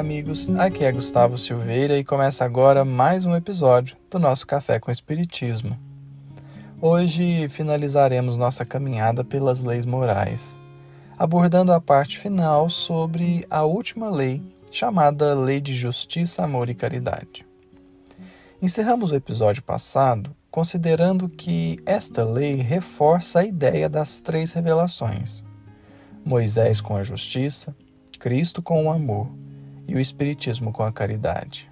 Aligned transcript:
amigos. 0.00 0.48
Aqui 0.56 0.82
é 0.82 0.90
Gustavo 0.90 1.36
Silveira 1.36 1.98
e 1.98 2.02
começa 2.02 2.42
agora 2.42 2.86
mais 2.86 3.26
um 3.26 3.36
episódio 3.36 3.98
do 4.10 4.18
nosso 4.18 4.46
Café 4.46 4.80
com 4.80 4.90
Espiritismo. 4.90 5.78
Hoje 6.80 7.46
finalizaremos 7.50 8.38
nossa 8.38 8.64
caminhada 8.64 9.22
pelas 9.22 9.60
leis 9.60 9.84
morais, 9.84 10.58
abordando 11.18 11.70
a 11.70 11.78
parte 11.82 12.18
final 12.18 12.70
sobre 12.70 13.46
a 13.50 13.64
última 13.64 14.08
lei, 14.08 14.42
chamada 14.72 15.34
Lei 15.34 15.60
de 15.60 15.74
Justiça, 15.74 16.44
Amor 16.44 16.70
e 16.70 16.74
Caridade. 16.74 17.46
Encerramos 18.62 19.12
o 19.12 19.16
episódio 19.16 19.62
passado 19.62 20.34
considerando 20.50 21.28
que 21.28 21.78
esta 21.84 22.24
lei 22.24 22.54
reforça 22.54 23.40
a 23.40 23.44
ideia 23.44 23.86
das 23.86 24.18
três 24.18 24.52
revelações: 24.54 25.44
Moisés 26.24 26.80
com 26.80 26.96
a 26.96 27.02
justiça, 27.02 27.76
Cristo 28.18 28.62
com 28.62 28.86
o 28.86 28.90
amor 28.90 29.28
e 29.90 29.96
o 29.96 29.98
Espiritismo 29.98 30.70
com 30.70 30.84
a 30.84 30.92
caridade. 30.92 31.68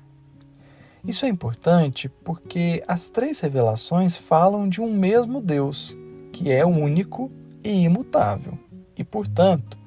Isso 1.07 1.25
é 1.25 1.29
importante 1.29 2.09
porque 2.09 2.83
as 2.89 3.09
três 3.09 3.39
revelações 3.39 4.17
falam 4.17 4.69
de 4.69 4.81
um 4.81 4.93
mesmo 4.93 5.41
Deus, 5.41 5.97
que 6.33 6.51
é 6.51 6.67
único 6.67 7.31
e 7.65 7.85
imutável, 7.85 8.59
e, 8.97 9.05
portanto, 9.05 9.79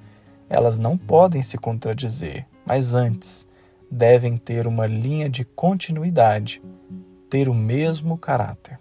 elas 0.50 0.78
não 0.78 0.98
podem 0.98 1.44
se 1.44 1.58
contradizer, 1.58 2.48
mas 2.66 2.94
antes 2.94 3.46
devem 3.92 4.38
ter 4.38 4.66
uma 4.66 4.88
linha 4.88 5.30
de 5.30 5.44
continuidade, 5.44 6.62
ter 7.30 7.50
o 7.50 7.54
mesmo 7.54 8.18
caráter. 8.18 8.80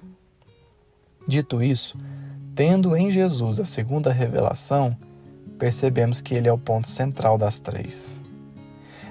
Dito 1.26 1.60
isso, 1.60 1.98
tendo 2.54 2.96
em 2.96 3.10
Jesus 3.10 3.58
a 3.58 3.64
segunda 3.64 4.12
revelação, 4.12 4.96
percebemos 5.58 6.20
que 6.20 6.36
ele 6.36 6.48
é 6.48 6.52
o 6.52 6.58
ponto 6.58 6.86
central 6.86 7.36
das 7.36 7.58
três. 7.58 8.22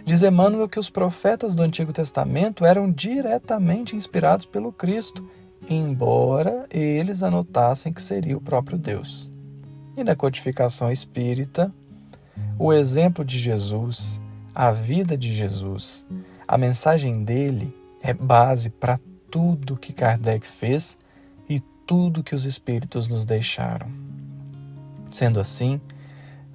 Diz 0.09 0.23
Emmanuel 0.23 0.67
que 0.67 0.79
os 0.79 0.89
profetas 0.89 1.53
do 1.53 1.61
Antigo 1.61 1.93
Testamento 1.93 2.65
eram 2.65 2.91
diretamente 2.91 3.95
inspirados 3.95 4.43
pelo 4.43 4.71
Cristo, 4.71 5.29
embora 5.69 6.65
eles 6.71 7.21
anotassem 7.21 7.93
que 7.93 8.02
seria 8.02 8.35
o 8.35 8.41
próprio 8.41 8.75
Deus. 8.75 9.31
E 9.95 10.03
na 10.03 10.15
codificação 10.15 10.91
espírita, 10.91 11.71
o 12.57 12.73
exemplo 12.73 13.23
de 13.23 13.37
Jesus, 13.37 14.19
a 14.55 14.71
vida 14.71 15.15
de 15.15 15.31
Jesus, 15.31 16.07
a 16.47 16.57
mensagem 16.57 17.23
dele 17.23 17.71
é 18.02 18.11
base 18.11 18.71
para 18.71 18.99
tudo 19.30 19.77
que 19.77 19.93
Kardec 19.93 20.47
fez 20.47 20.97
e 21.47 21.59
tudo 21.85 22.23
que 22.23 22.33
os 22.33 22.45
espíritos 22.45 23.07
nos 23.07 23.25
deixaram. 23.25 23.91
Sendo 25.11 25.39
assim, 25.39 25.80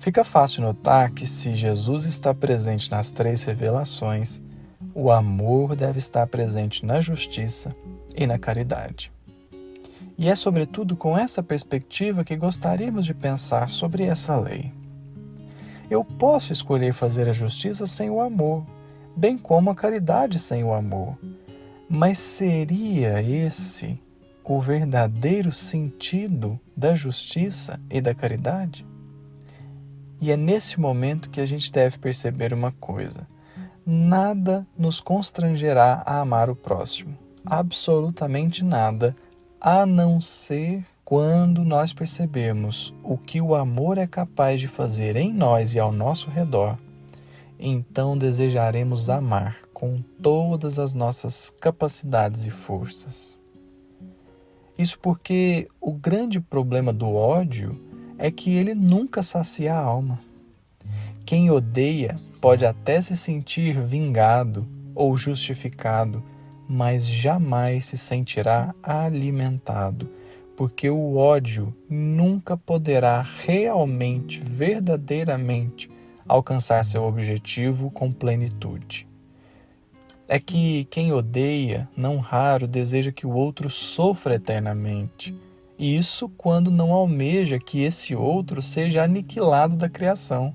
Fica 0.05 0.23
fácil 0.23 0.61
notar 0.61 1.13
que 1.13 1.25
se 1.25 1.55
Jesus 1.55 2.05
está 2.05 2.35
presente 2.35 2.91
nas 2.91 3.11
três 3.11 3.43
revelações, 3.43 4.39
o 4.95 5.11
amor 5.11 5.75
deve 5.75 5.99
estar 5.99 6.27
presente 6.27 6.85
na 6.85 7.01
justiça 7.01 7.75
e 8.15 8.27
na 8.27 8.39
caridade. 8.39 9.11
E 10.19 10.29
é 10.29 10.35
sobretudo 10.35 10.95
com 10.95 11.17
essa 11.17 11.43
perspectiva 11.43 12.23
que 12.23 12.37
gostaríamos 12.37 13.07
de 13.07 13.15
pensar 13.15 13.67
sobre 13.71 14.03
essa 14.03 14.39
lei. 14.39 14.71
Eu 15.91 16.05
posso 16.05 16.53
escolher 16.53 16.93
fazer 16.93 17.27
a 17.27 17.33
justiça 17.33 17.87
sem 17.87 18.11
o 18.11 18.21
amor, 18.21 18.63
bem 19.17 19.39
como 19.39 19.71
a 19.71 19.75
caridade 19.75 20.39
sem 20.39 20.63
o 20.63 20.75
amor. 20.75 21.17
Mas 21.89 22.19
seria 22.19 23.23
esse 23.23 23.99
o 24.45 24.61
verdadeiro 24.61 25.51
sentido 25.51 26.61
da 26.77 26.95
justiça 26.95 27.81
e 27.91 28.03
da 28.03 28.15
caridade? 28.15 28.85
E 30.25 30.31
é 30.31 30.39
nesse 30.39 30.81
momento 30.81 31.29
que 31.29 31.39
a 31.39 31.45
gente 31.45 31.71
deve 31.71 31.99
perceber 31.99 32.55
uma 32.55 32.73
coisa: 32.73 33.29
nada 33.85 34.67
nos 34.75 34.99
constrangerá 34.99 36.03
a 36.07 36.21
amar 36.21 36.49
o 36.49 36.57
próximo. 36.57 37.15
Absolutamente 37.45 38.65
nada, 38.65 39.15
a 39.61 39.85
não 39.85 40.23
ser 40.23 40.83
quando 41.05 41.63
nós 41.63 41.93
percebemos 41.93 42.95
o 43.03 43.19
que 43.19 43.39
o 43.39 43.55
amor 43.55 43.99
é 43.99 44.07
capaz 44.07 44.63
de 44.63 44.67
fazer 44.67 45.15
em 45.15 45.31
nós 45.31 45.75
e 45.75 45.79
ao 45.79 45.93
nosso 45.93 46.31
redor. 46.31 46.79
Então 47.61 48.17
desejaremos 48.17 49.11
amar 49.11 49.59
com 49.75 50.01
todas 50.23 50.79
as 50.79 50.95
nossas 50.95 51.53
capacidades 51.61 52.47
e 52.47 52.51
forças. 52.51 53.39
Isso 54.79 54.99
porque 54.99 55.69
o 55.79 55.93
grande 55.93 56.41
problema 56.41 56.95
do 56.95 57.15
ódio 57.15 57.79
é 58.19 58.31
que 58.31 58.55
ele 58.55 58.75
nunca 58.75 59.23
sacia 59.23 59.75
a 59.75 59.79
alma. 59.79 60.21
Quem 61.25 61.51
odeia 61.51 62.19
pode 62.41 62.67
até 62.67 63.01
se 63.01 63.17
sentir 63.17 63.81
vingado 63.81 64.67
ou 64.95 65.17
justificado, 65.17 66.23
mas 66.69 67.07
jamais 67.07 67.87
se 67.87 67.99
sentirá 67.99 68.75
alimentado, 68.83 70.09
porque 70.57 70.89
o 70.89 71.17
ódio 71.17 71.75
nunca 71.89 72.57
poderá 72.57 73.23
realmente, 73.23 74.41
verdadeiramente 74.41 75.91
alcançar 76.27 76.85
seu 76.85 77.05
objetivo 77.05 77.91
com 77.91 78.13
plenitude. 78.13 79.07
É 80.27 80.39
que 80.39 80.85
quem 80.85 81.13
odeia, 81.13 81.89
não 81.97 82.19
raro, 82.19 82.67
deseja 82.67 83.13
que 83.13 83.27
o 83.27 83.33
outro 83.33 83.69
sofra 83.69 84.37
eternamente 84.37 85.35
isso 85.79 86.29
quando 86.29 86.71
não 86.71 86.93
almeja 86.93 87.59
que 87.59 87.83
esse 87.83 88.15
outro 88.15 88.63
seja 88.63 89.03
aniquilado 89.03 89.77
da 89.77 89.89
criação. 89.89 90.55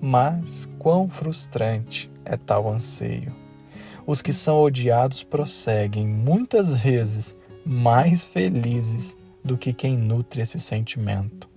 Mas 0.00 0.68
quão 0.78 1.08
frustrante 1.08 2.10
é 2.24 2.36
tal 2.36 2.72
anseio! 2.72 3.32
Os 4.06 4.20
que 4.20 4.32
são 4.32 4.60
odiados 4.60 5.22
prosseguem 5.22 6.06
muitas 6.06 6.78
vezes 6.78 7.34
mais 7.64 8.24
felizes 8.24 9.16
do 9.42 9.56
que 9.56 9.72
quem 9.72 9.96
nutre 9.96 10.42
esse 10.42 10.60
sentimento. 10.60 11.48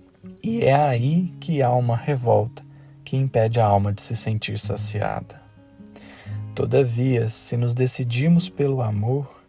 E 0.42 0.62
é 0.62 0.74
aí 0.74 1.32
que 1.40 1.62
há 1.62 1.72
uma 1.72 1.96
revolta 1.96 2.62
que 3.04 3.16
impede 3.16 3.60
a 3.60 3.66
alma 3.66 3.92
de 3.92 4.02
se 4.02 4.14
sentir 4.14 4.58
saciada. 4.58 5.40
Todavia, 6.54 7.28
se 7.28 7.56
nos 7.56 7.74
decidirmos 7.74 8.48
pelo 8.48 8.82
amor, 8.82 9.42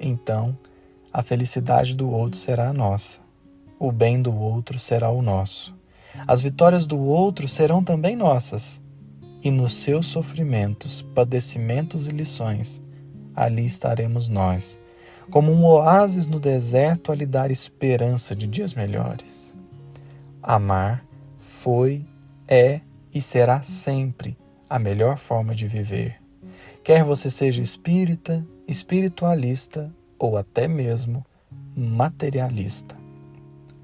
então 0.00 0.56
a 1.12 1.22
felicidade 1.22 1.94
do 1.94 2.10
outro 2.10 2.38
será 2.38 2.68
a 2.68 2.72
nossa, 2.72 3.20
o 3.78 3.90
bem 3.90 4.20
do 4.22 4.34
outro 4.34 4.78
será 4.78 5.10
o 5.10 5.22
nosso. 5.22 5.74
As 6.26 6.40
vitórias 6.40 6.86
do 6.86 6.98
outro 6.98 7.48
serão 7.48 7.82
também 7.82 8.14
nossas, 8.14 8.80
e 9.42 9.50
nos 9.50 9.76
seus 9.76 10.06
sofrimentos, 10.06 11.02
padecimentos 11.14 12.06
e 12.06 12.10
lições, 12.10 12.80
ali 13.34 13.64
estaremos 13.64 14.28
nós, 14.28 14.80
como 15.30 15.50
um 15.50 15.64
oásis 15.64 16.26
no 16.26 16.38
deserto 16.38 17.10
a 17.10 17.14
lhe 17.14 17.26
dar 17.26 17.50
esperança 17.50 18.36
de 18.36 18.46
dias 18.46 18.74
melhores. 18.74 19.56
Amar 20.42 21.04
foi, 21.38 22.04
é 22.46 22.80
e 23.12 23.20
será 23.20 23.62
sempre 23.62 24.36
a 24.68 24.78
melhor 24.78 25.16
forma 25.16 25.54
de 25.54 25.66
viver. 25.66 26.16
Quer 26.84 27.02
você 27.02 27.30
seja 27.30 27.62
espírita, 27.62 28.46
espiritualista 28.66 29.92
ou 30.20 30.36
até 30.36 30.68
mesmo 30.68 31.24
materialista. 31.74 32.94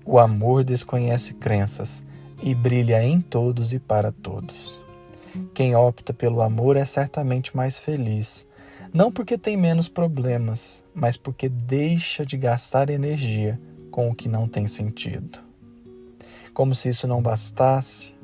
O 0.04 0.18
amor 0.18 0.62
desconhece 0.62 1.32
crenças 1.34 2.04
e 2.42 2.54
brilha 2.54 3.02
em 3.02 3.20
todos 3.20 3.72
e 3.72 3.78
para 3.78 4.12
todos. 4.12 4.80
Quem 5.54 5.74
opta 5.74 6.12
pelo 6.12 6.42
amor 6.42 6.76
é 6.76 6.84
certamente 6.84 7.56
mais 7.56 7.78
feliz, 7.78 8.46
não 8.92 9.10
porque 9.10 9.36
tem 9.36 9.56
menos 9.56 9.88
problemas, 9.88 10.84
mas 10.94 11.16
porque 11.16 11.48
deixa 11.48 12.24
de 12.24 12.36
gastar 12.36 12.90
energia 12.90 13.58
com 13.90 14.10
o 14.10 14.14
que 14.14 14.28
não 14.28 14.46
tem 14.46 14.66
sentido. 14.66 15.38
Como 16.52 16.74
se 16.74 16.90
isso 16.90 17.08
não 17.08 17.20
bastasse, 17.20 18.14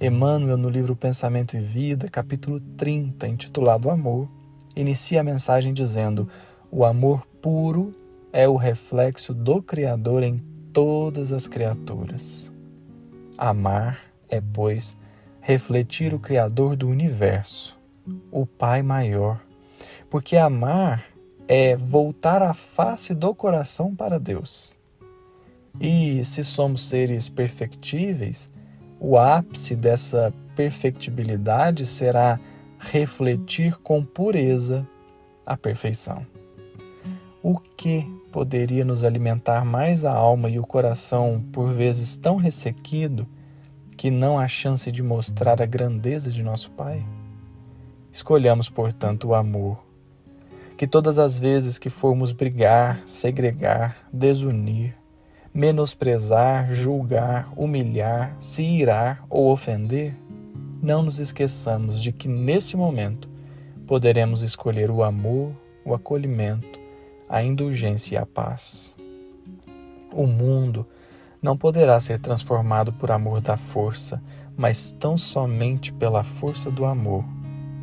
Emmanuel, 0.00 0.56
no 0.56 0.68
livro 0.68 0.94
Pensamento 0.94 1.56
e 1.56 1.60
Vida, 1.60 2.08
capítulo 2.08 2.60
30, 2.60 3.26
intitulado 3.28 3.90
Amor, 3.90 4.28
inicia 4.74 5.20
a 5.20 5.24
mensagem 5.24 5.72
dizendo: 5.72 6.28
O 6.70 6.84
amor 6.84 7.26
puro 7.40 7.94
é 8.32 8.48
o 8.48 8.56
reflexo 8.56 9.32
do 9.32 9.62
Criador 9.62 10.22
em 10.22 10.42
todas 10.72 11.32
as 11.32 11.46
criaturas. 11.46 12.52
Amar 13.38 14.00
é, 14.28 14.40
pois, 14.40 14.96
refletir 15.40 16.12
o 16.12 16.18
Criador 16.18 16.74
do 16.74 16.88
universo, 16.88 17.78
o 18.30 18.44
Pai 18.44 18.82
maior, 18.82 19.40
porque 20.10 20.36
amar 20.36 21.04
é 21.46 21.76
voltar 21.76 22.42
a 22.42 22.52
face 22.52 23.14
do 23.14 23.34
coração 23.34 23.94
para 23.94 24.18
Deus. 24.18 24.76
E 25.80 26.24
se 26.24 26.42
somos 26.42 26.82
seres 26.82 27.28
perfectíveis, 27.28 28.50
o 28.98 29.16
ápice 29.16 29.76
dessa 29.76 30.32
perfectibilidade 30.56 31.86
será 31.86 32.40
refletir 32.78 33.76
com 33.76 34.04
pureza 34.04 34.86
a 35.44 35.56
perfeição. 35.56 36.26
O 37.48 37.60
que 37.60 38.04
poderia 38.32 38.84
nos 38.84 39.04
alimentar 39.04 39.64
mais 39.64 40.04
a 40.04 40.12
alma 40.12 40.50
e 40.50 40.58
o 40.58 40.66
coração, 40.66 41.44
por 41.52 41.72
vezes 41.72 42.16
tão 42.16 42.34
ressequido, 42.34 43.24
que 43.96 44.10
não 44.10 44.36
a 44.36 44.48
chance 44.48 44.90
de 44.90 45.00
mostrar 45.00 45.62
a 45.62 45.64
grandeza 45.64 46.28
de 46.28 46.42
nosso 46.42 46.72
Pai? 46.72 47.06
Escolhamos, 48.10 48.68
portanto, 48.68 49.28
o 49.28 49.34
amor. 49.36 49.78
Que 50.76 50.88
todas 50.88 51.20
as 51.20 51.38
vezes 51.38 51.78
que 51.78 51.88
formos 51.88 52.32
brigar, 52.32 53.00
segregar, 53.06 53.96
desunir, 54.12 54.96
menosprezar, 55.54 56.74
julgar, 56.74 57.48
humilhar, 57.56 58.34
se 58.40 58.64
irar 58.64 59.24
ou 59.30 59.52
ofender, 59.52 60.16
não 60.82 61.00
nos 61.00 61.20
esqueçamos 61.20 62.02
de 62.02 62.10
que 62.10 62.26
nesse 62.26 62.76
momento 62.76 63.28
poderemos 63.86 64.42
escolher 64.42 64.90
o 64.90 65.04
amor, 65.04 65.52
o 65.84 65.94
acolhimento, 65.94 66.85
a 67.28 67.42
indulgência 67.42 68.14
e 68.14 68.18
a 68.18 68.26
paz. 68.26 68.94
O 70.12 70.26
mundo 70.26 70.86
não 71.42 71.56
poderá 71.56 71.98
ser 72.00 72.18
transformado 72.18 72.92
por 72.92 73.10
amor 73.10 73.40
da 73.40 73.56
força, 73.56 74.22
mas 74.56 74.90
tão 74.98 75.16
somente 75.18 75.92
pela 75.92 76.22
força 76.22 76.70
do 76.70 76.84
amor, 76.84 77.24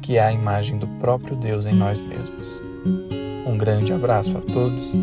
que 0.01 0.17
é 0.17 0.21
a 0.21 0.33
imagem 0.33 0.77
do 0.77 0.87
próprio 0.99 1.35
Deus 1.35 1.65
em 1.65 1.73
nós 1.73 2.01
mesmos. 2.01 2.61
Um 3.45 3.57
grande 3.57 3.93
abraço 3.93 4.37
a 4.37 4.41
todos 4.41 4.93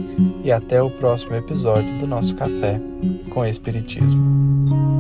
e 0.42 0.50
até 0.50 0.82
o 0.82 0.90
próximo 0.90 1.36
episódio 1.36 1.98
do 1.98 2.06
nosso 2.06 2.34
Café 2.34 2.80
com 3.30 3.44
Espiritismo. 3.44 4.99